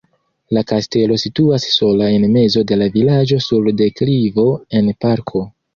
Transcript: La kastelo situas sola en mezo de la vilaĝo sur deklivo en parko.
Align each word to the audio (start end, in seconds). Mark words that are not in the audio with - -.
La 0.57 0.61
kastelo 0.71 1.17
situas 1.25 1.67
sola 1.75 2.09
en 2.15 2.27
mezo 2.39 2.65
de 2.73 2.81
la 2.83 2.91
vilaĝo 2.99 3.41
sur 3.51 3.73
deklivo 3.85 4.51
en 4.81 4.95
parko. 5.07 5.51